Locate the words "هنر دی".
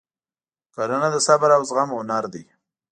1.97-2.43